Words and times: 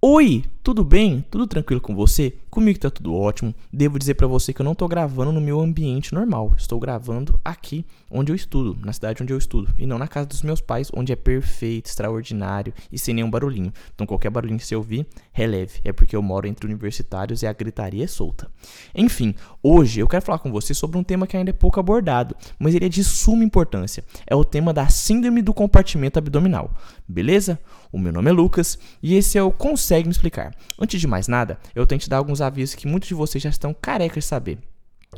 Oi, 0.00 0.44
tudo 0.62 0.84
bem? 0.84 1.24
Tudo 1.30 1.46
tranquilo 1.46 1.80
com 1.80 1.94
você? 1.94 2.34
Comigo 2.50 2.78
tá 2.78 2.90
tudo 2.90 3.14
ótimo. 3.14 3.54
Devo 3.72 3.98
dizer 3.98 4.14
para 4.14 4.26
você 4.26 4.52
que 4.52 4.60
eu 4.60 4.64
não 4.64 4.74
tô 4.74 4.88
gravando 4.88 5.32
no 5.32 5.40
meu 5.40 5.60
ambiente 5.60 6.12
normal. 6.12 6.52
Estou 6.56 6.78
gravando 6.78 7.38
aqui 7.44 7.86
onde 8.10 8.32
eu 8.32 8.36
estudo, 8.36 8.76
na 8.84 8.92
cidade 8.92 9.22
onde 9.22 9.32
eu 9.32 9.38
estudo, 9.38 9.72
e 9.78 9.86
não 9.86 9.98
na 9.98 10.08
casa 10.08 10.26
dos 10.26 10.42
meus 10.42 10.60
pais, 10.60 10.90
onde 10.94 11.12
é 11.12 11.16
perfeito, 11.16 11.86
extraordinário 11.86 12.72
e 12.90 12.98
sem 12.98 13.14
nenhum 13.14 13.30
barulhinho. 13.30 13.72
Então 13.94 14.06
qualquer 14.06 14.30
barulhinho 14.30 14.58
que 14.58 14.66
você 14.66 14.74
ouvir, 14.74 15.06
releve. 15.32 15.80
É 15.84 15.92
porque 15.92 16.16
eu 16.16 16.22
moro 16.22 16.46
entre 16.46 16.66
universitários 16.66 17.42
e 17.42 17.46
a 17.46 17.52
gritaria 17.52 18.04
é 18.04 18.08
solta. 18.08 18.50
Enfim, 18.94 19.34
hoje 19.62 20.00
eu 20.00 20.08
quero 20.08 20.24
falar 20.24 20.38
com 20.38 20.50
você 20.50 20.74
sobre 20.74 20.98
um 20.98 21.04
tema 21.04 21.26
que 21.26 21.36
ainda 21.36 21.50
é 21.50 21.52
pouco 21.52 21.78
abordado, 21.78 22.34
mas 22.58 22.74
ele 22.74 22.86
é 22.86 22.88
de 22.88 23.04
suma 23.04 23.44
importância. 23.44 24.04
É 24.26 24.34
o 24.34 24.44
tema 24.44 24.72
da 24.72 24.88
síndrome 24.88 25.42
do 25.42 25.54
compartimento 25.54 26.18
abdominal. 26.18 26.74
Beleza? 27.06 27.58
O 27.90 27.98
meu 27.98 28.12
nome 28.12 28.28
é 28.28 28.32
Lucas 28.32 28.78
e 29.02 29.14
esse 29.14 29.38
é 29.38 29.42
o 29.42 29.50
Consegue 29.50 30.08
Me 30.08 30.12
Explicar. 30.12 30.54
Antes 30.78 31.00
de 31.00 31.06
mais 31.06 31.28
nada, 31.28 31.58
eu 31.74 31.86
tenho 31.86 31.98
que 31.98 32.04
te 32.04 32.10
dar 32.10 32.18
alguns 32.18 32.40
avisos 32.40 32.74
que 32.74 32.86
muitos 32.86 33.08
de 33.08 33.14
vocês 33.14 33.42
já 33.42 33.50
estão 33.50 33.74
carecas 33.74 34.24
de 34.24 34.28
saber. 34.28 34.58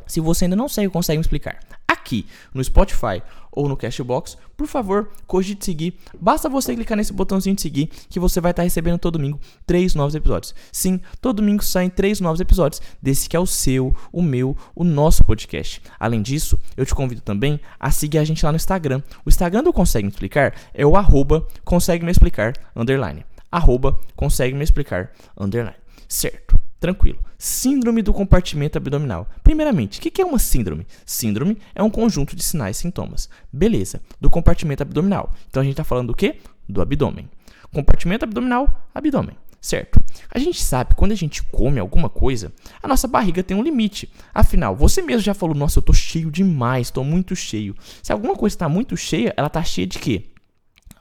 Se 0.07 0.19
você 0.19 0.45
ainda 0.45 0.55
não 0.55 0.65
o 0.65 0.91
Consegue 0.91 1.17
Me 1.17 1.21
Explicar, 1.21 1.59
aqui 1.87 2.25
no 2.53 2.63
Spotify 2.63 3.21
ou 3.51 3.67
no 3.67 3.75
Cashbox, 3.75 4.37
por 4.55 4.67
favor, 4.67 5.09
cogite 5.27 5.65
seguir. 5.65 5.95
Basta 6.19 6.47
você 6.47 6.73
clicar 6.73 6.97
nesse 6.97 7.11
botãozinho 7.11 7.55
de 7.55 7.61
seguir 7.61 7.87
que 8.09 8.19
você 8.19 8.39
vai 8.39 8.51
estar 8.51 8.63
recebendo 8.63 8.97
todo 8.97 9.17
domingo 9.17 9.39
três 9.65 9.93
novos 9.93 10.15
episódios. 10.15 10.55
Sim, 10.71 10.99
todo 11.19 11.37
domingo 11.37 11.63
saem 11.63 11.89
três 11.89 12.19
novos 12.21 12.39
episódios 12.39 12.81
desse 13.01 13.27
que 13.27 13.35
é 13.35 13.39
o 13.39 13.45
seu, 13.45 13.95
o 14.11 14.21
meu, 14.21 14.55
o 14.75 14.83
nosso 14.83 15.23
podcast. 15.23 15.81
Além 15.99 16.21
disso, 16.21 16.57
eu 16.77 16.85
te 16.85 16.95
convido 16.95 17.21
também 17.21 17.59
a 17.79 17.91
seguir 17.91 18.19
a 18.19 18.23
gente 18.23 18.43
lá 18.45 18.51
no 18.51 18.55
Instagram. 18.57 19.01
O 19.25 19.29
Instagram 19.29 19.63
do 19.63 19.73
Consegue 19.73 20.05
Me 20.05 20.11
Explicar 20.11 20.53
é 20.73 20.85
o 20.85 20.95
arroba 20.95 21.45
consegue 21.65 22.05
me 22.05 22.11
explicar 22.11 22.53
underline. 22.75 23.25
Arroba 23.51 23.99
consegue 24.15 24.55
me 24.55 24.63
explicar 24.63 25.11
underline. 25.37 25.75
Certo, 26.07 26.59
tranquilo. 26.79 27.19
Síndrome 27.37 28.01
do 28.01 28.13
compartimento 28.13 28.77
abdominal. 28.77 29.29
Primeiramente, 29.43 29.99
o 29.99 30.01
que 30.01 30.21
é 30.21 30.25
uma 30.25 30.39
síndrome? 30.39 30.85
Síndrome 31.05 31.57
é 31.73 31.81
um 31.81 31.89
conjunto 31.89 32.35
de 32.35 32.43
sinais 32.43 32.77
e 32.77 32.81
sintomas. 32.81 33.29
Beleza, 33.51 34.01
do 34.19 34.29
compartimento 34.29 34.83
abdominal. 34.83 35.33
Então 35.49 35.61
a 35.61 35.63
gente 35.63 35.73
está 35.73 35.83
falando 35.83 36.07
do 36.07 36.15
quê? 36.15 36.37
Do 36.67 36.81
abdômen. 36.81 37.29
Compartimento 37.73 38.25
abdominal, 38.25 38.89
abdômen. 38.93 39.35
Certo? 39.61 40.03
A 40.29 40.39
gente 40.39 40.61
sabe 40.61 40.95
quando 40.95 41.11
a 41.11 41.15
gente 41.15 41.43
come 41.43 41.79
alguma 41.79 42.09
coisa, 42.09 42.51
a 42.81 42.87
nossa 42.87 43.07
barriga 43.07 43.43
tem 43.43 43.55
um 43.55 43.61
limite. 43.61 44.11
Afinal, 44.33 44.75
você 44.75 45.03
mesmo 45.03 45.21
já 45.21 45.35
falou: 45.35 45.55
Nossa, 45.55 45.77
eu 45.77 45.83
tô 45.83 45.93
cheio 45.93 46.31
demais, 46.31 46.89
tô 46.89 47.03
muito 47.03 47.35
cheio. 47.35 47.75
Se 48.01 48.11
alguma 48.11 48.35
coisa 48.35 48.55
está 48.55 48.67
muito 48.67 48.97
cheia, 48.97 49.33
ela 49.37 49.49
tá 49.49 49.63
cheia 49.63 49.85
de 49.85 49.99
quê? 49.99 50.30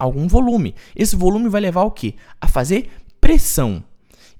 Algum 0.00 0.26
volume. 0.26 0.74
Esse 0.96 1.14
volume 1.14 1.48
vai 1.48 1.60
levar 1.60 1.82
o 1.82 1.90
quê? 1.90 2.14
A 2.40 2.48
fazer 2.48 2.90
pressão. 3.20 3.84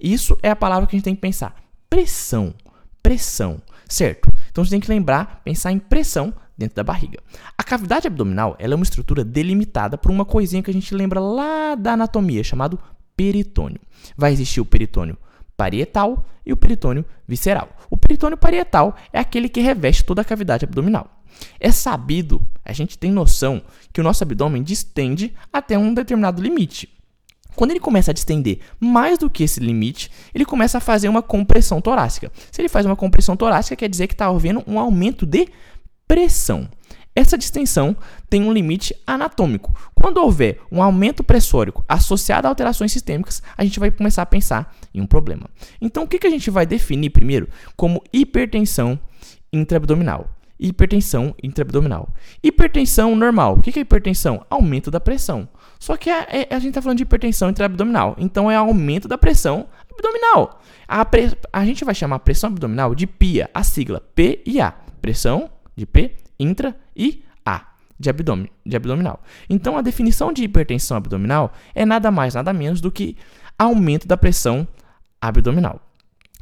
Isso 0.00 0.36
é 0.42 0.50
a 0.50 0.56
palavra 0.56 0.86
que 0.86 0.97
a 0.97 0.98
gente 0.98 1.05
tem 1.05 1.14
que 1.14 1.20
pensar 1.20 1.55
pressão. 1.91 2.55
Pressão, 3.02 3.61
certo? 3.89 4.30
Então 4.50 4.64
você 4.64 4.70
tem 4.70 4.80
que 4.80 4.89
lembrar, 4.89 5.41
pensar 5.44 5.72
em 5.72 5.78
pressão 5.78 6.33
dentro 6.56 6.77
da 6.77 6.84
barriga. 6.84 7.19
A 7.58 7.64
cavidade 7.64 8.06
abdominal 8.06 8.55
ela 8.58 8.75
é 8.75 8.77
uma 8.77 8.84
estrutura 8.84 9.25
delimitada 9.25 9.98
por 9.98 10.11
uma 10.11 10.25
coisinha 10.25 10.62
que 10.62 10.70
a 10.70 10.75
gente 10.75 10.94
lembra 10.94 11.19
lá 11.19 11.74
da 11.74 11.95
anatomia, 11.95 12.45
chamado 12.45 12.78
peritônio. 13.17 13.80
Vai 14.17 14.33
existir 14.33 14.61
o 14.61 14.64
peritônio 14.64 15.17
parietal 15.56 16.24
e 16.45 16.52
o 16.52 16.56
peritônio 16.56 17.05
visceral. 17.27 17.69
O 17.91 17.97
peritônio 17.97 18.36
parietal 18.36 18.95
é 19.12 19.19
aquele 19.19 19.48
que 19.48 19.61
reveste 19.61 20.05
toda 20.05 20.22
a 20.22 20.24
cavidade 20.24 20.64
abdominal. 20.64 21.20
É 21.58 21.70
sabido, 21.70 22.47
a 22.71 22.73
gente 22.73 22.97
tem 22.97 23.11
noção 23.11 23.61
que 23.93 24.01
o 24.01 24.05
nosso 24.05 24.23
abdômen 24.23 24.63
distende 24.63 25.35
até 25.53 25.77
um 25.77 25.93
determinado 25.93 26.41
limite. 26.41 26.89
Quando 27.57 27.73
ele 27.73 27.81
começa 27.81 28.13
a 28.13 28.15
distender 28.15 28.61
mais 28.79 29.19
do 29.19 29.29
que 29.29 29.43
esse 29.43 29.59
limite, 29.59 30.09
ele 30.33 30.45
começa 30.45 30.79
a 30.79 30.81
fazer 30.81 31.09
uma 31.09 31.21
compressão 31.21 31.81
torácica. 31.81 32.31
Se 32.53 32.61
ele 32.61 32.69
faz 32.69 32.87
uma 32.87 32.95
compressão 32.95 33.37
torácica, 33.37 33.75
quer 33.75 33.89
dizer 33.89 34.07
que 34.07 34.15
está 34.15 34.27
havendo 34.27 34.63
um 34.69 34.79
aumento 34.79 35.27
de 35.27 35.48
pressão. 36.07 36.69
Essa 37.14 37.36
distensão 37.36 37.97
tem 38.29 38.45
um 38.45 38.53
limite 38.53 38.95
anatômico. 39.05 39.75
Quando 39.92 40.19
houver 40.19 40.61
um 40.70 40.80
aumento 40.80 41.25
pressórico 41.25 41.85
associado 41.89 42.47
a 42.47 42.51
alterações 42.51 42.92
sistêmicas, 42.92 43.42
a 43.57 43.64
gente 43.64 43.80
vai 43.80 43.91
começar 43.91 44.23
a 44.23 44.27
pensar 44.27 44.77
em 44.95 45.01
um 45.01 45.07
problema. 45.07 45.51
Então, 45.80 46.05
o 46.05 46.07
que, 46.07 46.20
que 46.20 46.27
a 46.29 46.30
gente 46.30 46.51
vai 46.53 46.64
definir 46.64 47.11
primeiro 47.11 47.48
como 47.77 48.01
hipertensão 48.13 48.97
intraabdominal? 49.53 50.39
Hipertensão 50.61 51.35
intraabdominal. 51.43 52.13
Hipertensão 52.43 53.17
normal. 53.17 53.55
O 53.55 53.63
que, 53.63 53.79
é 53.79 53.83
hipertensão? 53.83 54.45
Aumento 54.51 54.91
da 54.91 55.01
pressão. 55.01 55.48
Só 55.79 55.97
que 55.97 56.11
a, 56.11 56.27
a 56.51 56.59
gente 56.59 56.69
está 56.69 56.83
falando 56.83 56.98
de 56.98 57.05
hipertensão 57.05 57.48
intraabdominal. 57.48 58.15
Então 58.19 58.51
é 58.51 58.57
aumento 58.57 59.09
da 59.09 59.17
pressão 59.17 59.67
abdominal. 59.91 60.61
A, 60.87 61.05
pre, 61.05 61.33
a 61.51 61.65
gente 61.65 61.85
vai 61.85 61.95
chamar 61.95 62.17
a 62.17 62.21
pressão 62.21 62.51
abdominal 62.51 62.95
de 62.95 63.07
PIA, 63.07 63.48
a 63.55 63.63
sigla 63.63 64.03
P 64.15 64.43
e 64.45 64.61
A. 64.61 64.73
Pressão 65.01 65.48
de 65.75 65.87
P, 65.87 66.15
intra 66.39 66.77
e 66.95 67.25
A 67.45 67.71
de, 67.98 68.11
abdômen, 68.11 68.51
de 68.65 68.77
abdominal. 68.77 69.23
Então 69.48 69.79
a 69.79 69.83
definição 69.83 70.33
de 70.33 70.45
hipertensão 70.45 70.97
abdominal 70.97 71.53
é 71.75 71.87
nada 71.87 72.11
mais, 72.11 72.35
nada 72.35 72.53
menos 72.53 72.81
do 72.81 72.91
que 72.91 73.17
aumento 73.59 74.09
da 74.09 74.17
pressão 74.17 74.67
abdominal. 75.21 75.81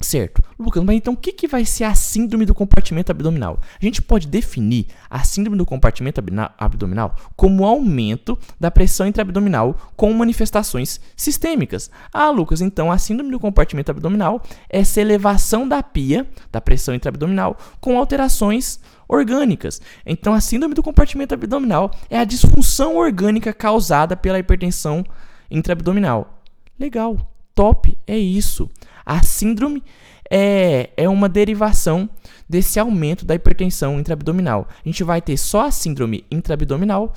Certo. 0.00 0.40
Lucas, 0.56 0.84
mas 0.84 0.96
então 0.96 1.14
o 1.14 1.16
que, 1.16 1.32
que 1.32 1.48
vai 1.48 1.64
ser 1.64 1.84
a 1.84 1.94
síndrome 1.94 2.46
do 2.46 2.54
compartimento 2.54 3.10
abdominal? 3.10 3.58
A 3.80 3.84
gente 3.84 4.00
pode 4.00 4.28
definir 4.28 4.86
a 5.10 5.24
síndrome 5.24 5.58
do 5.58 5.66
compartimento 5.66 6.22
abdominal 6.56 7.16
como 7.36 7.64
aumento 7.64 8.38
da 8.60 8.70
pressão 8.70 9.08
intraabdominal 9.08 9.76
com 9.96 10.12
manifestações 10.12 11.00
sistêmicas. 11.16 11.90
Ah, 12.12 12.30
Lucas, 12.30 12.60
então 12.60 12.92
a 12.92 12.98
síndrome 12.98 13.32
do 13.32 13.40
compartimento 13.40 13.90
abdominal 13.90 14.40
é 14.70 14.78
essa 14.78 15.00
elevação 15.00 15.66
da 15.66 15.82
pia, 15.82 16.26
da 16.52 16.60
pressão 16.60 16.94
intraabdominal, 16.94 17.56
com 17.80 17.98
alterações 17.98 18.78
orgânicas. 19.08 19.80
Então 20.06 20.32
a 20.32 20.40
síndrome 20.40 20.74
do 20.74 20.82
compartimento 20.82 21.34
abdominal 21.34 21.90
é 22.08 22.18
a 22.18 22.24
disfunção 22.24 22.96
orgânica 22.96 23.52
causada 23.52 24.16
pela 24.16 24.38
hipertensão 24.38 25.04
intraabdominal. 25.50 26.42
Legal, 26.78 27.16
top, 27.52 27.98
é 28.06 28.16
isso. 28.16 28.70
A 29.08 29.22
síndrome 29.22 29.82
é, 30.30 30.90
é 30.94 31.08
uma 31.08 31.30
derivação 31.30 32.10
desse 32.46 32.78
aumento 32.78 33.24
da 33.24 33.34
hipertensão 33.34 33.98
intraabdominal. 33.98 34.68
A 34.84 34.86
gente 34.86 35.02
vai 35.02 35.22
ter 35.22 35.38
só 35.38 35.62
a 35.66 35.70
síndrome 35.70 36.26
intraabdominal 36.30 37.14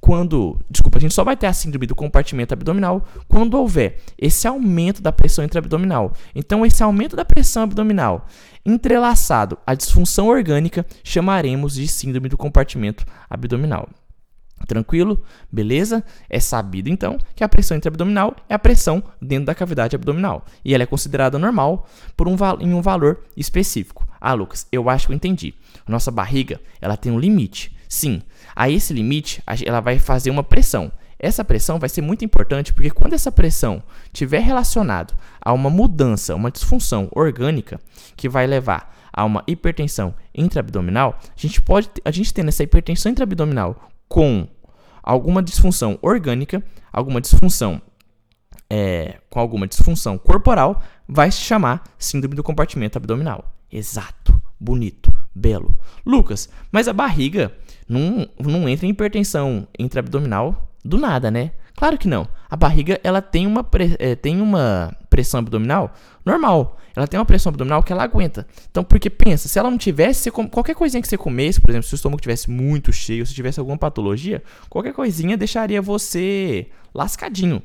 quando, 0.00 0.58
desculpa, 0.68 0.98
a 0.98 1.00
gente 1.00 1.14
só 1.14 1.22
vai 1.22 1.36
ter 1.36 1.46
a 1.46 1.52
síndrome 1.52 1.86
do 1.86 1.94
compartimento 1.94 2.52
abdominal 2.54 3.06
quando 3.28 3.54
houver 3.54 4.00
esse 4.18 4.48
aumento 4.48 5.00
da 5.00 5.12
pressão 5.12 5.44
intraabdominal. 5.44 6.12
Então, 6.34 6.66
esse 6.66 6.82
aumento 6.82 7.14
da 7.14 7.24
pressão 7.24 7.62
abdominal 7.62 8.26
entrelaçado 8.66 9.56
à 9.64 9.76
disfunção 9.76 10.26
orgânica 10.26 10.84
chamaremos 11.04 11.74
de 11.74 11.86
síndrome 11.86 12.28
do 12.28 12.36
compartimento 12.36 13.06
abdominal. 13.30 13.88
Tranquilo? 14.66 15.22
Beleza? 15.50 16.04
É 16.28 16.40
sabido 16.40 16.88
então 16.88 17.18
que 17.34 17.44
a 17.44 17.48
pressão 17.48 17.76
intraabdominal 17.76 18.36
é 18.48 18.54
a 18.54 18.58
pressão 18.58 19.02
dentro 19.20 19.46
da 19.46 19.54
cavidade 19.54 19.96
abdominal 19.96 20.44
e 20.64 20.74
ela 20.74 20.82
é 20.82 20.86
considerada 20.86 21.38
normal 21.38 21.88
por 22.16 22.28
um 22.28 22.36
em 22.60 22.74
um 22.74 22.82
valor 22.82 23.24
específico. 23.36 24.06
Ah, 24.20 24.34
Lucas, 24.34 24.66
eu 24.72 24.88
acho 24.90 25.06
que 25.06 25.12
eu 25.12 25.16
entendi. 25.16 25.54
Nossa 25.86 26.10
barriga, 26.10 26.60
ela 26.80 26.96
tem 26.96 27.12
um 27.12 27.18
limite. 27.18 27.76
Sim. 27.88 28.22
A 28.54 28.68
esse 28.68 28.92
limite, 28.92 29.42
ela 29.64 29.80
vai 29.80 29.98
fazer 29.98 30.30
uma 30.30 30.42
pressão. 30.42 30.92
Essa 31.18 31.44
pressão 31.44 31.78
vai 31.78 31.88
ser 31.88 32.00
muito 32.00 32.24
importante 32.24 32.72
porque 32.72 32.90
quando 32.90 33.14
essa 33.14 33.32
pressão 33.32 33.82
tiver 34.12 34.40
relacionado 34.40 35.14
a 35.40 35.52
uma 35.52 35.68
mudança, 35.68 36.34
uma 36.34 36.50
disfunção 36.50 37.08
orgânica 37.12 37.80
que 38.16 38.28
vai 38.28 38.46
levar 38.46 38.96
a 39.12 39.24
uma 39.24 39.42
hipertensão 39.48 40.14
intraabdominal, 40.32 41.18
a 41.20 41.40
gente 41.40 41.60
pode 41.60 41.90
a 42.04 42.10
gente 42.12 42.32
tendo 42.32 42.48
essa 42.48 42.62
hipertensão 42.62 43.10
intraabdominal 43.10 43.90
com 44.08 44.46
alguma 45.02 45.42
disfunção 45.42 45.98
orgânica, 46.02 46.62
alguma 46.92 47.20
disfunção 47.20 47.80
é, 48.70 49.18
com 49.30 49.40
alguma 49.40 49.66
disfunção 49.66 50.18
corporal, 50.18 50.82
vai 51.06 51.30
se 51.30 51.40
chamar 51.40 51.82
síndrome 51.98 52.34
do 52.34 52.42
compartimento 52.42 52.98
abdominal. 52.98 53.54
Exato, 53.70 54.40
bonito, 54.58 55.12
belo. 55.34 55.76
Lucas, 56.04 56.48
mas 56.70 56.88
a 56.88 56.92
barriga 56.92 57.52
não, 57.88 58.28
não 58.38 58.68
entra 58.68 58.86
em 58.86 58.90
hipertensão 58.90 59.66
intraabdominal 59.78 60.70
do 60.84 60.98
nada, 60.98 61.30
né? 61.30 61.52
Claro 61.76 61.96
que 61.96 62.08
não. 62.08 62.26
A 62.50 62.56
barriga 62.56 63.00
ela 63.04 63.22
tem 63.22 63.46
uma, 63.46 63.66
é, 63.98 64.14
tem 64.16 64.40
uma 64.40 64.94
pressão 65.18 65.40
abdominal 65.40 65.92
normal. 66.24 66.78
Ela 66.94 67.08
tem 67.08 67.18
uma 67.18 67.26
pressão 67.26 67.50
abdominal 67.50 67.82
que 67.82 67.92
ela 67.92 68.04
aguenta. 68.04 68.46
Então, 68.70 68.84
porque 68.84 69.10
pensa, 69.10 69.48
se 69.48 69.58
ela 69.58 69.68
não 69.68 69.76
tivesse, 69.76 70.30
qualquer 70.30 70.76
coisinha 70.76 71.02
que 71.02 71.08
você 71.08 71.18
comesse, 71.18 71.60
por 71.60 71.70
exemplo, 71.70 71.88
se 71.88 71.94
o 71.94 71.96
estômago 71.96 72.20
tivesse 72.20 72.48
muito 72.48 72.92
cheio, 72.92 73.26
se 73.26 73.34
tivesse 73.34 73.58
alguma 73.58 73.76
patologia, 73.76 74.42
qualquer 74.68 74.92
coisinha 74.92 75.36
deixaria 75.36 75.82
você 75.82 76.68
lascadinho. 76.94 77.60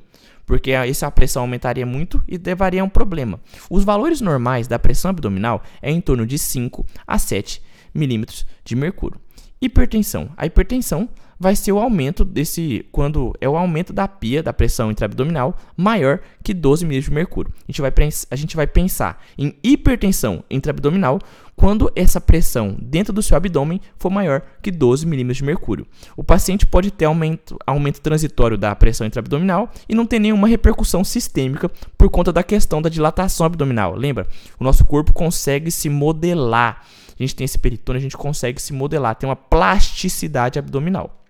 Porque 0.48 0.72
essa 0.72 1.10
pressão 1.12 1.44
aumentaria 1.44 1.86
muito 1.86 2.24
e 2.28 2.38
levaria 2.38 2.82
a 2.82 2.86
um 2.86 2.90
problema. 2.90 3.40
Os 3.70 3.84
valores 3.84 4.20
normais 4.20 4.68
da 4.68 4.80
pressão 4.80 5.10
abdominal 5.10 5.62
é 5.80 5.92
em 5.92 6.02
torno 6.02 6.26
de 6.26 6.40
5 6.40 6.84
a 7.06 7.20
7 7.20 7.62
milímetros 7.94 8.48
de 8.66 8.76
mercúrio. 8.76 9.22
Hipertensão. 9.62 10.32
A 10.36 10.46
hipertensão 10.48 11.08
vai 11.44 11.56
ser 11.58 11.74
o 11.74 11.78
aumento 11.78 12.24
desse. 12.24 12.86
Quando 12.92 13.34
é 13.42 13.50
o 13.50 13.58
aumento 13.58 13.92
da 13.92 14.08
pia, 14.08 14.42
da 14.42 14.54
pressão 14.54 14.90
intraabdominal, 14.90 15.58
maior 15.76 16.20
que 16.42 16.54
12 16.54 16.86
milímetros 16.86 17.10
de 17.10 17.16
mercúrio. 17.16 17.54
A 17.68 17.72
gente, 17.72 17.82
vai, 17.82 17.94
a 18.32 18.36
gente 18.36 18.56
vai 18.56 18.66
pensar 18.66 19.22
em 19.38 19.54
hipertensão 19.62 20.44
intraabdominal 20.50 21.20
quando 21.56 21.92
essa 21.96 22.22
pressão 22.22 22.78
dentro 22.82 23.12
do 23.14 23.22
seu 23.22 23.36
abdômen 23.36 23.82
for 23.98 24.10
maior 24.10 24.42
que 24.62 24.72
12 24.72 25.06
milímetros 25.06 25.38
de 25.38 25.44
mercúrio. 25.44 25.86
O 26.16 26.24
paciente 26.24 26.66
pode 26.66 26.90
ter 26.92 27.06
aumento, 27.06 27.60
aumento 27.68 28.00
transitório 28.00 28.58
da 28.58 28.74
pressão 28.74 29.06
intraabdominal 29.06 29.70
e 29.88 29.94
não 29.94 30.06
ter 30.06 30.20
nenhuma 30.20 30.48
repercussão 30.48 31.04
sistêmica 31.04 31.70
por 31.98 32.10
conta 32.10 32.32
da 32.32 32.42
questão 32.42 32.82
da 32.82 32.90
dilatação 32.90 33.46
abdominal. 33.46 33.96
Lembra? 33.96 34.28
O 34.58 34.64
nosso 34.64 34.86
corpo 34.86 35.12
consegue 35.12 35.70
se 35.70 35.90
modelar. 35.90 36.86
A 37.20 37.22
gente 37.22 37.36
tem 37.36 37.46
esse 37.46 37.60
peritônio, 37.60 38.00
a 38.00 38.02
gente 38.02 38.18
consegue 38.18 38.62
se 38.62 38.74
modelar, 38.74 39.16
tem 39.16 39.30
uma 39.30 39.36
plasticidade 39.36 40.58
abdominal. 40.58 41.23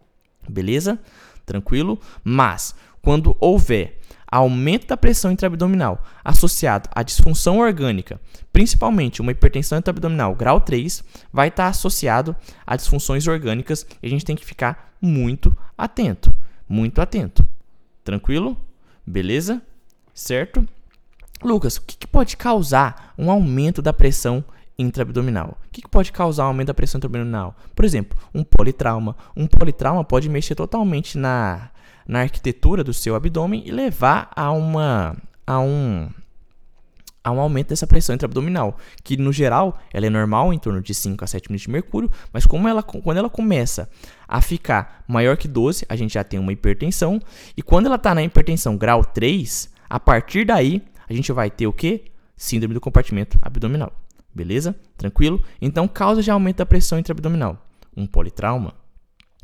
Beleza? 0.50 1.00
Tranquilo? 1.45 2.00
Mas, 2.24 2.75
quando 3.01 3.36
houver 3.40 4.00
aumento 4.28 4.88
da 4.88 4.98
pressão 4.98 5.31
intraabdominal 5.31 6.04
associado 6.24 6.90
à 6.92 7.04
disfunção 7.04 7.60
orgânica, 7.60 8.19
principalmente 8.51 9.22
uma 9.22 9.31
hipertensão 9.31 9.78
intraabdominal 9.78 10.34
grau 10.34 10.60
3, 10.60 11.04
vai 11.31 11.50
estar 11.50 11.68
associado 11.68 12.36
a 12.66 12.75
disfunções 12.75 13.28
orgânicas 13.28 13.86
e 14.01 14.07
a 14.07 14.10
gente 14.10 14.25
tem 14.25 14.36
que 14.36 14.45
ficar 14.45 14.94
muito 15.00 15.56
atento. 15.78 16.34
Muito 16.68 17.00
atento. 17.00 17.48
Tranquilo? 18.04 18.57
Beleza? 19.06 19.62
Certo? 20.13 20.68
Lucas, 21.44 21.78
o 21.78 21.81
que, 21.81 21.98
que 21.98 22.07
pode 22.07 22.38
causar 22.38 23.13
um 23.18 23.30
aumento 23.30 23.81
da 23.81 23.94
pressão 23.94 24.44
intraabdominal. 24.78 25.58
O 25.66 25.70
que, 25.72 25.88
pode 25.88 26.12
causar 26.12 26.46
um 26.46 26.48
aumento 26.48 26.68
da 26.68 26.74
pressão 26.74 26.98
intraabdominal? 26.98 27.56
Por 27.75 27.86
exemplo, 27.86 28.18
um 28.34 28.44
politrauma. 28.44 29.16
Um 29.36 29.48
politrauma 29.48 30.04
pode 30.04 30.30
mexer 30.30 30.56
totalmente 30.56 31.18
na, 31.18 31.70
na 32.08 32.22
arquitetura 32.22 32.84
do 32.84 32.94
seu 32.94 33.16
abdômen 33.16 33.64
e 33.66 33.72
levar 33.72 34.31
a 34.36 34.52
uma 34.52 35.16
a 35.46 35.60
um 35.60 36.10
um 37.31 37.40
aumento 37.40 37.70
dessa 37.70 37.88
pressão 37.88 38.14
intraabdominal, 38.14 38.78
que 39.04 39.16
no 39.16 39.31
geral 39.31 39.80
ela 39.94 40.06
é 40.06 40.10
normal 40.10 40.54
em 40.54 40.60
torno 40.60 40.81
de 40.81 40.94
5 40.94 41.24
a 41.24 41.28
7 41.28 41.50
milímetros 41.50 41.62
de 41.64 41.72
mercúrio, 41.72 42.12
mas 42.34 42.46
como 42.46 42.68
ela, 42.68 42.84
quando 42.84 43.18
ela 43.18 43.30
começa 43.30 43.90
a 44.28 44.42
ficar 44.42 45.04
maior 45.08 45.38
que 45.38 45.48
12, 45.48 45.86
a 45.88 45.96
gente 45.96 46.16
já 46.16 46.24
tem 46.24 46.40
uma 46.40 46.52
hipertensão, 46.52 47.22
e 47.56 47.62
quando 47.62 47.86
ela 47.86 47.96
está 47.96 48.14
na 48.14 48.24
hipertensão 48.24 48.75
grau 48.75 49.06
3, 49.06 49.70
a 49.90 50.00
partir 50.00 50.46
daí 50.46 50.81
a 51.08 51.14
gente 51.14 51.31
vai 51.31 51.50
ter 51.50 51.68
o 51.68 51.74
que? 51.74 52.06
Síndrome 52.36 52.74
do 52.74 52.81
compartimento 52.81 53.38
abdominal. 53.42 53.94
Beleza? 54.34 54.76
Tranquilo? 54.98 55.44
Então, 55.62 55.88
causa 55.88 56.22
de 56.22 56.32
aumento 56.32 56.58
da 56.58 56.66
pressão 56.66 56.98
intraabdominal. 56.98 57.66
Um 57.96 58.08
politrauma, 58.08 58.74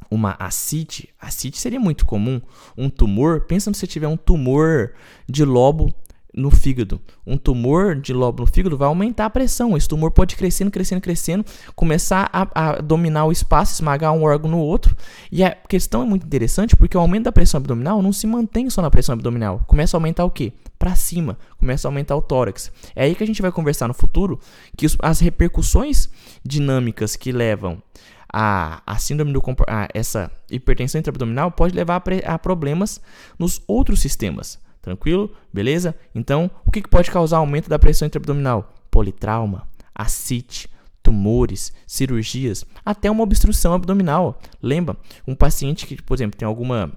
uma 0.09 0.35
ascite. 0.39 1.09
Ascite 1.19 1.59
seria 1.59 1.79
muito 1.79 2.05
comum. 2.05 2.41
Um 2.77 2.89
tumor, 2.89 3.41
pensa 3.41 3.71
se 3.71 3.79
você 3.79 3.87
tiver 3.87 4.07
um 4.07 4.17
tumor 4.17 4.93
de 5.27 5.45
lobo 5.45 5.93
no 6.33 6.51
fígado. 6.51 7.01
Um 7.25 7.37
tumor 7.37 7.95
de 7.95 8.13
lobo 8.13 8.41
no 8.41 8.47
fígado 8.47 8.77
vai 8.77 8.87
aumentar 8.87 9.25
a 9.25 9.29
pressão. 9.29 9.75
Esse 9.75 9.87
tumor 9.87 10.11
pode 10.11 10.35
crescendo, 10.35 10.71
crescendo, 10.71 11.01
crescendo, 11.01 11.45
começar 11.75 12.29
a, 12.31 12.47
a, 12.53 12.81
dominar 12.81 13.25
o 13.25 13.31
espaço, 13.31 13.73
esmagar 13.73 14.13
um 14.13 14.23
órgão 14.23 14.49
no 14.49 14.59
outro. 14.59 14.95
E 15.31 15.43
a 15.43 15.51
questão 15.51 16.01
é 16.01 16.05
muito 16.05 16.25
interessante 16.25 16.75
porque 16.75 16.97
o 16.97 17.01
aumento 17.01 17.25
da 17.25 17.31
pressão 17.31 17.59
abdominal 17.59 18.01
não 18.01 18.13
se 18.13 18.25
mantém 18.25 18.69
só 18.69 18.81
na 18.81 18.89
pressão 18.89 19.13
abdominal. 19.13 19.63
Começa 19.67 19.95
a 19.95 19.97
aumentar 19.97 20.25
o 20.25 20.31
quê? 20.31 20.53
Para 20.79 20.95
cima, 20.95 21.37
começa 21.57 21.87
a 21.87 21.89
aumentar 21.89 22.15
o 22.15 22.21
tórax. 22.21 22.71
É 22.95 23.03
aí 23.03 23.13
que 23.13 23.23
a 23.23 23.27
gente 23.27 23.41
vai 23.41 23.51
conversar 23.51 23.87
no 23.87 23.93
futuro 23.93 24.39
que 24.77 24.87
as 24.99 25.19
repercussões 25.19 26.09
dinâmicas 26.43 27.15
que 27.17 27.31
levam 27.31 27.83
a, 28.31 28.81
a 28.85 28.97
síndrome 28.97 29.33
do 29.33 29.43
a, 29.67 29.89
essa 29.93 30.31
hipertensão 30.49 30.99
intraabdominal 30.99 31.51
pode 31.51 31.75
levar 31.75 32.01
a, 32.25 32.33
a 32.33 32.39
problemas 32.39 33.01
nos 33.37 33.61
outros 33.67 33.99
sistemas 33.99 34.57
Tranquilo? 34.81 35.31
Beleza? 35.53 35.95
Então, 36.15 36.49
o 36.65 36.71
que, 36.71 36.81
que 36.81 36.89
pode 36.89 37.11
causar 37.11 37.37
aumento 37.37 37.69
da 37.69 37.77
pressão 37.77 38.05
intraabdominal? 38.07 38.73
Politrauma, 38.89 39.67
ascite, 39.93 40.69
tumores, 41.03 41.73
cirurgias, 41.85 42.65
até 42.85 43.11
uma 43.11 43.23
obstrução 43.23 43.73
abdominal. 43.73 44.39
Lembra? 44.61 44.97
Um 45.27 45.35
paciente 45.35 45.85
que, 45.85 46.01
por 46.01 46.15
exemplo, 46.15 46.39
tem 46.39 46.47
alguma 46.47 46.91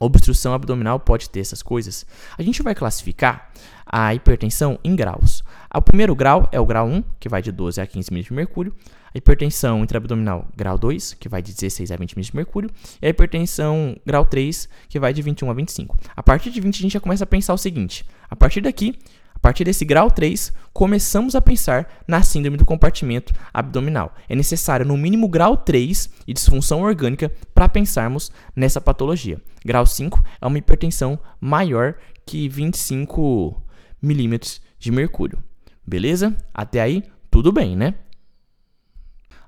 obstrução 0.00 0.54
abdominal 0.54 0.98
pode 1.00 1.30
ter 1.30 1.40
essas 1.40 1.62
coisas. 1.62 2.06
A 2.36 2.42
gente 2.42 2.62
vai 2.62 2.74
classificar 2.74 3.50
a 3.86 4.14
hipertensão 4.14 4.78
em 4.82 4.96
graus. 4.96 5.44
O 5.74 5.82
primeiro 5.82 6.14
grau 6.14 6.48
é 6.50 6.58
o 6.58 6.66
grau 6.66 6.86
1, 6.86 7.02
que 7.20 7.28
vai 7.28 7.42
de 7.42 7.52
12 7.52 7.80
a 7.80 7.86
15 7.86 8.10
milímetros 8.10 8.28
de 8.28 8.34
mercúrio 8.34 8.74
a 9.14 9.18
hipertensão 9.18 9.84
intraabdominal 9.84 10.48
grau 10.56 10.76
2, 10.76 11.14
que 11.14 11.28
vai 11.28 11.40
de 11.40 11.54
16 11.54 11.92
a 11.92 11.96
20 11.96 12.16
milímetros 12.16 12.26
de 12.32 12.36
mercúrio, 12.36 12.70
e 13.00 13.06
a 13.06 13.10
hipertensão 13.10 13.96
grau 14.04 14.26
3, 14.26 14.68
que 14.88 14.98
vai 14.98 15.14
de 15.14 15.22
21 15.22 15.50
a 15.50 15.54
25. 15.54 15.96
A 16.16 16.22
partir 16.22 16.50
de 16.50 16.60
20 16.60 16.74
a 16.74 16.82
gente 16.82 16.92
já 16.92 17.00
começa 17.00 17.22
a 17.22 17.26
pensar 17.26 17.54
o 17.54 17.58
seguinte: 17.58 18.04
a 18.28 18.34
partir 18.34 18.60
daqui, 18.60 18.98
partir 19.44 19.64
desse 19.64 19.84
grau 19.84 20.10
3, 20.10 20.54
começamos 20.72 21.34
a 21.34 21.40
pensar 21.40 22.02
na 22.08 22.22
síndrome 22.22 22.56
do 22.56 22.64
compartimento 22.64 23.34
abdominal. 23.52 24.14
É 24.26 24.34
necessário 24.34 24.86
no 24.86 24.96
mínimo 24.96 25.28
grau 25.28 25.54
3 25.54 26.08
e 26.26 26.32
disfunção 26.32 26.80
orgânica 26.80 27.30
para 27.54 27.68
pensarmos 27.68 28.32
nessa 28.56 28.80
patologia. 28.80 29.38
Grau 29.62 29.84
5 29.84 30.24
é 30.40 30.46
uma 30.46 30.56
hipertensão 30.56 31.18
maior 31.38 31.94
que 32.24 32.48
25 32.48 33.62
milímetros 34.00 34.62
de 34.78 34.90
mercúrio. 34.90 35.38
Beleza? 35.86 36.34
Até 36.54 36.80
aí, 36.80 37.02
tudo 37.30 37.52
bem, 37.52 37.76
né? 37.76 37.96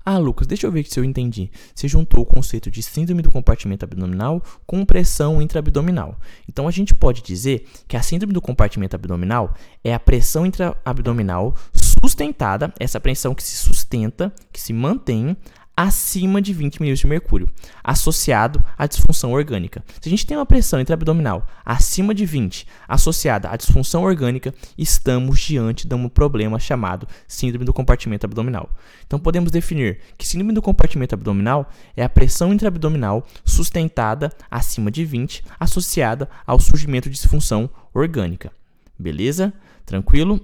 Ah, 0.09 0.19
Lucas, 0.19 0.47
deixa 0.47 0.69
eu 0.69 0.71
ver 0.71 0.87
se 0.87 1.01
eu 1.01 1.05
entendi. 1.05 1.51
Você 1.75 1.89
juntou 1.89 2.21
o 2.21 2.25
conceito 2.25 2.71
de 2.71 2.81
síndrome 2.81 3.23
do 3.23 3.31
compartimento 3.31 3.85
abdominal 3.85 4.41
com 4.65 4.85
pressão 4.85 5.43
intraabdominal. 5.43 6.17
Então 6.49 6.69
a 6.69 6.71
gente 6.71 6.95
pode 6.95 7.23
dizer 7.23 7.67
que 7.89 7.97
a 7.97 8.03
síndrome 8.03 8.33
do 8.33 8.41
compartimento 8.41 8.95
abdominal 8.95 9.53
é 9.83 9.93
a 9.93 9.99
pressão 9.99 10.47
intraabdominal 10.47 11.57
sustentada, 11.75 12.73
essa 12.79 13.01
pressão 13.01 13.35
que 13.35 13.43
se 13.43 13.57
sustenta, 13.57 14.33
que 14.53 14.61
se 14.61 14.73
mantém 14.73 15.37
acima 15.77 16.41
de 16.41 16.55
20 16.55 16.81
milímetros 16.81 17.01
de 17.01 17.07
mercúrio, 17.07 17.49
associado 17.85 18.65
à 18.79 18.87
disfunção 18.87 19.33
orgânica. 19.33 19.85
Se 20.01 20.09
a 20.09 20.11
gente 20.11 20.27
tem 20.27 20.37
uma 20.37 20.47
pressão 20.47 20.81
intraabdominal 20.81 21.47
acima 21.65 22.15
de 22.15 22.25
20, 22.25 22.67
associada 22.89 23.51
à 23.51 23.57
disfunção 23.57 24.03
orgânica, 24.03 24.55
estamos 24.79 25.39
diante 25.39 25.87
de 25.87 25.95
um 25.95 26.09
problema 26.09 26.59
chamado 26.59 27.07
síndrome 27.29 27.67
do 27.67 27.75
compartimento 27.75 28.25
abdominal. 28.25 28.71
Então 29.07 29.19
podemos 29.19 29.51
definir 29.51 30.01
que 30.17 30.27
síndrome 30.27 30.55
do 30.55 30.63
compartimento 30.63 31.15
abdominal 31.15 31.71
é 31.95 32.03
a 32.03 32.09
pressão 32.09 32.55
intraabdominal 32.55 33.27
sustentada 33.45 34.33
acima 34.51 34.91
de 34.91 35.05
20, 35.05 35.45
associada 35.61 36.29
ao 36.47 36.59
surgimento 36.59 37.11
de 37.11 37.17
disfunção 37.17 37.69
orgânica. 37.93 38.51
Beleza? 38.99 39.53
Tranquilo? 39.85 40.41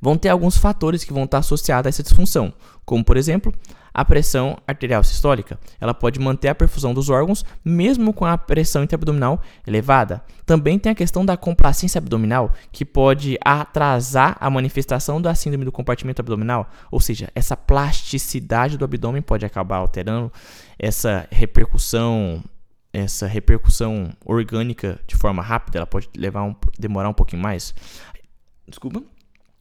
Vão 0.00 0.16
ter 0.16 0.28
alguns 0.28 0.56
fatores 0.56 1.04
que 1.04 1.12
vão 1.12 1.24
estar 1.24 1.38
associados 1.38 1.86
a 1.86 1.88
essa 1.88 2.02
disfunção, 2.02 2.52
como 2.84 3.04
por 3.04 3.16
exemplo, 3.16 3.52
a 3.94 4.04
pressão 4.04 4.58
arterial 4.66 5.04
sistólica. 5.04 5.58
Ela 5.80 5.94
pode 5.94 6.18
manter 6.18 6.48
a 6.48 6.54
perfusão 6.54 6.92
dos 6.92 7.08
órgãos 7.08 7.44
mesmo 7.64 8.12
com 8.12 8.26
a 8.26 8.36
pressão 8.36 8.82
intraabdominal 8.82 9.40
elevada. 9.64 10.20
Também 10.44 10.78
tem 10.78 10.90
a 10.90 10.94
questão 10.94 11.24
da 11.24 11.36
complacência 11.36 11.98
abdominal, 11.98 12.52
que 12.72 12.84
pode 12.84 13.38
atrasar 13.42 14.36
a 14.40 14.50
manifestação 14.50 15.22
da 15.22 15.34
síndrome 15.34 15.64
do 15.64 15.70
compartimento 15.70 16.20
abdominal, 16.20 16.68
ou 16.90 17.00
seja, 17.00 17.30
essa 17.34 17.56
plasticidade 17.56 18.76
do 18.76 18.84
abdômen 18.84 19.22
pode 19.22 19.46
acabar 19.46 19.76
alterando 19.76 20.32
essa 20.78 21.28
repercussão 21.30 22.42
essa 22.92 23.26
repercussão 23.26 24.12
orgânica 24.24 25.00
de 25.04 25.16
forma 25.16 25.42
rápida, 25.42 25.78
ela 25.78 25.86
pode 25.86 26.08
levar 26.16 26.44
um, 26.44 26.54
demorar 26.78 27.08
um 27.08 27.12
pouquinho 27.12 27.42
mais. 27.42 27.74
Desculpa 28.68 29.02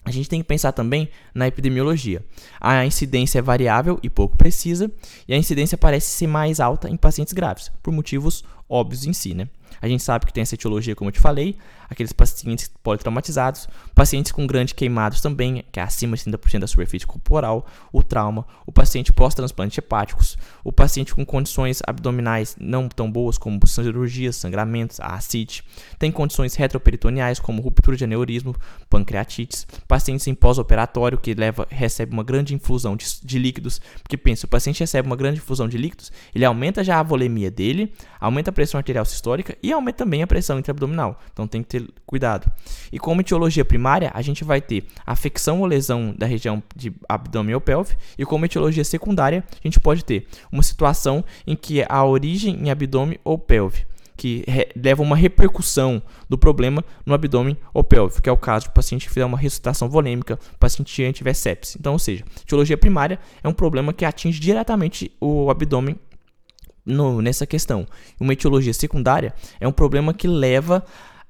a 0.05 0.11
gente 0.11 0.29
tem 0.29 0.41
que 0.41 0.47
pensar 0.47 0.71
também 0.71 1.09
na 1.33 1.47
epidemiologia. 1.47 2.23
A 2.59 2.85
incidência 2.85 3.39
é 3.39 3.41
variável 3.41 3.99
e 4.03 4.09
pouco 4.09 4.37
precisa, 4.37 4.91
e 5.27 5.33
a 5.33 5.37
incidência 5.37 5.77
parece 5.77 6.07
ser 6.07 6.27
mais 6.27 6.59
alta 6.59 6.89
em 6.89 6.97
pacientes 6.97 7.33
graves, 7.33 7.71
por 7.81 7.93
motivos 7.93 8.43
óbvios 8.69 9.05
em 9.05 9.13
si, 9.13 9.33
né? 9.33 9.47
A 9.83 9.87
gente 9.89 10.01
sabe 10.01 10.25
que 10.25 10.31
tem 10.31 10.41
essa 10.41 10.55
etiologia, 10.55 10.95
como 10.95 11.09
eu 11.09 11.11
te 11.11 11.19
falei, 11.19 11.57
aqueles 11.89 12.13
pacientes 12.13 12.71
politraumatizados, 12.81 13.67
pacientes 13.93 14.31
com 14.31 14.47
grandes 14.47 14.71
queimados 14.71 15.19
também, 15.19 15.61
que 15.73 15.77
é 15.77 15.83
acima 15.83 16.15
de 16.15 16.23
30% 16.23 16.59
da 16.59 16.67
superfície 16.67 17.05
corporal, 17.05 17.67
o 17.91 18.01
trauma, 18.01 18.47
o 18.65 18.71
paciente 18.71 19.11
pós-transplante 19.11 19.81
hepáticos, 19.81 20.37
o 20.63 20.71
paciente 20.71 21.13
com 21.13 21.25
condições 21.25 21.81
abdominais 21.85 22.55
não 22.57 22.87
tão 22.87 23.11
boas 23.11 23.37
como 23.37 23.59
cirurgias, 23.67 24.37
sangramentos, 24.37 25.01
a 25.01 25.15
ascite, 25.15 25.65
tem 25.99 26.13
condições 26.13 26.55
retroperitoneais 26.55 27.37
como 27.37 27.61
ruptura 27.61 27.97
de 27.97 28.05
aneurismo, 28.05 28.55
pancreatites, 28.89 29.67
pacientes 29.85 30.25
em 30.27 30.33
pós-operatório 30.33 31.17
que 31.17 31.33
leva, 31.33 31.67
recebe 31.69 32.13
uma 32.13 32.23
grande 32.23 32.55
infusão 32.55 32.95
de, 32.95 33.05
de 33.21 33.37
líquidos, 33.37 33.81
porque 34.01 34.15
pensa, 34.15 34.45
o 34.45 34.49
paciente 34.49 34.79
recebe 34.79 35.07
uma 35.07 35.17
grande 35.17 35.39
infusão 35.39 35.67
de 35.67 35.77
líquidos, 35.77 36.09
ele 36.33 36.45
aumenta 36.45 36.85
já 36.85 37.01
a 37.01 37.03
volemia 37.03 37.51
dele, 37.51 37.93
aumenta 38.17 38.49
a 38.49 38.53
pressão 38.53 38.77
arterial 38.77 39.03
sistólica 39.03 39.57
e 39.61 39.72
aumenta 39.73 39.99
também 39.99 40.23
a 40.23 40.27
pressão 40.27 40.59
intraabdominal. 40.59 41.19
Então 41.31 41.47
tem 41.47 41.61
que 41.61 41.69
ter 41.69 41.87
cuidado. 42.05 42.51
E 42.91 42.99
como 42.99 43.21
etiologia 43.21 43.65
primária, 43.65 44.11
a 44.13 44.21
gente 44.21 44.43
vai 44.43 44.61
ter 44.61 44.85
afecção 45.05 45.59
ou 45.59 45.65
lesão 45.65 46.13
da 46.17 46.25
região 46.25 46.61
de 46.75 46.93
abdômen 47.07 47.55
ou 47.55 47.61
pelve. 47.61 47.95
E 48.17 48.25
como 48.25 48.45
etiologia 48.45 48.83
secundária, 48.83 49.43
a 49.51 49.67
gente 49.67 49.79
pode 49.79 50.05
ter 50.05 50.27
uma 50.51 50.63
situação 50.63 51.23
em 51.45 51.55
que 51.55 51.83
a 51.87 52.03
origem 52.05 52.55
em 52.55 52.69
abdômen 52.69 53.19
ou 53.23 53.37
pelve 53.37 53.85
que 54.15 54.45
leva 54.75 55.01
uma 55.01 55.15
repercussão 55.15 56.01
do 56.29 56.37
problema 56.37 56.83
no 57.05 57.13
abdômen 57.13 57.57
ou 57.73 57.83
pelve, 57.83 58.21
que 58.21 58.29
é 58.29 58.31
o 58.31 58.37
caso 58.37 58.67
do 58.67 58.71
paciente 58.71 59.07
que 59.07 59.13
fizer 59.13 59.25
uma 59.25 59.37
ressuscitação 59.37 59.89
volêmica, 59.89 60.39
paciente 60.59 61.11
tiver 61.11 61.33
sepsis. 61.33 61.75
Então, 61.75 61.93
ou 61.93 61.99
seja, 61.99 62.23
etiologia 62.41 62.77
primária 62.77 63.19
é 63.43 63.47
um 63.47 63.53
problema 63.53 63.91
que 63.91 64.05
atinge 64.05 64.39
diretamente 64.39 65.11
o 65.19 65.49
abdômen 65.49 65.97
no, 66.85 67.21
nessa 67.21 67.45
questão. 67.45 67.87
Uma 68.19 68.33
etiologia 68.33 68.73
secundária 68.73 69.33
é 69.59 69.67
um 69.67 69.71
problema 69.71 70.13
que 70.13 70.27
leva 70.27 70.83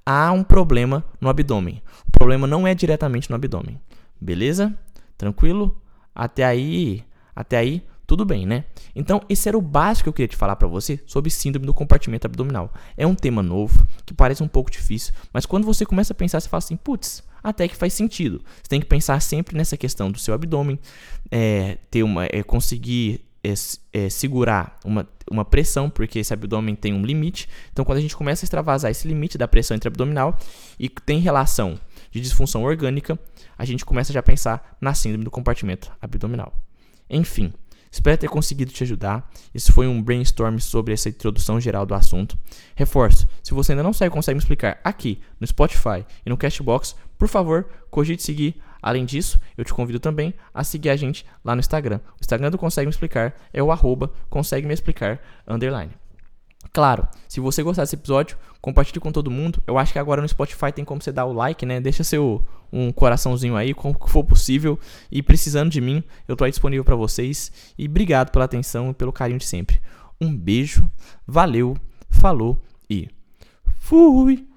a 0.06 0.32
um 0.32 0.44
problema 0.44 1.04
no 1.20 1.30
abdômen. 1.30 1.82
O 2.08 2.12
problema 2.12 2.48
não 2.48 2.68
é 2.68 2.76
diretamente 2.76 3.30
no 3.30 3.36
abdômen. 3.36 3.80
Beleza? 4.20 4.74
Tranquilo? 5.18 5.82
Até 6.14 6.44
aí, 6.44 7.04
até 7.36 7.58
aí 7.58 7.84
tudo 8.06 8.26
bem, 8.26 8.46
né? 8.46 8.66
Então, 8.96 9.22
esse 9.30 9.48
era 9.48 9.58
o 9.58 9.62
básico 9.62 10.04
que 10.04 10.10
eu 10.10 10.14
queria 10.14 10.28
te 10.28 10.36
falar 10.36 10.56
para 10.56 10.68
você 10.68 11.00
sobre 11.06 11.32
síndrome 11.32 11.66
do 11.66 11.74
compartimento 11.74 12.28
abdominal. 12.28 12.72
É 12.98 13.08
um 13.08 13.16
tema 13.16 13.42
novo, 13.42 13.86
que 14.06 14.14
parece 14.14 14.44
um 14.44 14.48
pouco 14.48 14.70
difícil, 14.70 15.14
mas 15.32 15.46
quando 15.46 15.66
você 15.66 15.86
começa 15.86 16.14
a 16.14 16.16
pensar, 16.16 16.40
você 16.40 16.50
fala 16.50 16.60
assim, 16.60 16.76
putz, 16.76 17.24
até 17.42 17.68
que 17.68 17.76
faz 17.76 17.94
sentido. 17.94 18.42
Você 18.62 18.70
tem 18.70 18.80
que 18.80 18.86
pensar 18.86 19.20
sempre 19.22 19.58
nessa 19.58 19.78
questão 19.78 20.12
do 20.12 20.20
seu 20.20 20.34
abdômen, 20.34 20.78
é, 21.32 21.78
ter 21.90 22.04
uma, 22.04 22.26
é, 22.26 22.44
conseguir 22.44 23.22
é, 23.44 23.54
é, 23.92 24.10
segurar 24.10 24.80
uma, 24.86 25.08
uma 25.30 25.44
pressão, 25.44 25.90
porque 25.90 26.20
esse 26.20 26.34
abdômen 26.34 26.76
tem 26.76 26.94
um 26.94 27.06
limite. 27.06 27.50
Então, 27.72 27.84
quando 27.84 27.98
a 27.98 28.02
gente 28.02 28.16
começa 28.16 28.44
a 28.44 28.46
extravasar 28.46 28.90
esse 28.90 29.08
limite 29.08 29.38
da 29.38 29.48
pressão 29.48 29.76
intraabdominal 29.76 30.38
e 30.80 30.88
tem 30.90 31.20
relação 31.20 31.80
de 32.10 32.22
disfunção 32.22 32.64
orgânica, 32.64 33.20
a 33.58 33.66
gente 33.66 33.84
começa 33.84 34.14
já 34.14 34.22
a 34.22 34.24
pensar 34.24 34.78
na 34.80 34.94
síndrome 34.94 35.24
do 35.24 35.32
compartimento 35.32 35.92
abdominal. 36.02 36.54
Enfim, 37.10 37.54
Espero 37.94 38.18
ter 38.18 38.28
conseguido 38.28 38.72
te 38.72 38.84
ajudar. 38.84 39.32
Esse 39.54 39.72
foi 39.72 39.86
um 39.86 40.02
brainstorm 40.02 40.58
sobre 40.58 40.96
essa 40.96 41.10
introdução 41.10 41.62
geral 41.62 41.86
do 41.86 41.94
assunto. 41.94 42.36
Reforço: 42.76 43.30
se 43.44 43.54
você 43.54 43.74
ainda 43.74 43.84
não 43.84 43.94
sabe 43.94 44.10
consegue 44.10 44.34
me 44.34 44.40
explicar 44.40 44.82
aqui 44.84 45.22
no 45.40 45.46
Spotify 45.46 46.04
e 46.26 46.30
no 46.30 46.36
Cashbox, 46.36 46.96
por 47.20 47.28
favor, 47.28 47.68
cogite 47.92 48.24
seguir. 48.24 48.60
Além 48.84 49.06
disso, 49.06 49.40
eu 49.58 49.64
te 49.64 49.74
convido 49.74 49.98
também 49.98 50.34
a 50.54 50.62
seguir 50.62 50.90
a 50.90 50.96
gente 50.98 51.26
lá 51.44 51.56
no 51.56 51.62
Instagram. 51.62 52.02
O 52.20 52.22
Instagram 52.22 52.52
do 52.52 52.58
Consegue 52.58 52.86
Me 52.86 52.92
Explicar 52.92 53.34
é 53.54 53.64
o 53.64 53.72
arroba 53.72 54.12
consegue 54.30 54.68
me 54.68 54.74
explicar 54.74 55.22
underline. 55.48 55.92
Claro, 56.74 57.08
se 57.28 57.40
você 57.40 57.64
gostar 57.64 57.84
desse 57.84 57.96
episódio, 57.96 58.38
compartilhe 58.60 59.00
com 59.00 59.12
todo 59.12 59.32
mundo. 59.32 59.64
Eu 59.66 59.78
acho 59.78 59.94
que 59.94 60.00
agora 60.00 60.22
no 60.22 60.28
Spotify 60.28 60.72
tem 60.72 60.84
como 60.84 61.02
você 61.02 61.12
dar 61.12 61.26
o 61.26 61.32
like, 61.32 61.66
né? 61.66 61.80
Deixa 61.80 62.04
seu 62.04 62.44
um 62.72 62.92
coraçãozinho 62.92 63.56
aí, 63.56 63.74
como 63.74 63.96
for 64.08 64.24
possível. 64.24 64.78
E 65.12 65.22
precisando 65.22 65.70
de 65.70 65.80
mim, 65.80 66.04
eu 66.28 66.36
tô 66.36 66.44
aí 66.44 66.52
disponível 66.52 66.84
para 66.84 66.96
vocês. 66.96 67.52
E 67.78 67.86
obrigado 67.86 68.32
pela 68.32 68.46
atenção 68.46 68.90
e 68.90 68.94
pelo 68.94 69.14
carinho 69.14 69.40
de 69.40 69.46
sempre. 69.46 69.80
Um 70.20 70.36
beijo, 70.36 70.90
valeu, 71.26 71.78
falou 72.10 72.60
e 72.90 73.08
fui! 73.80 74.53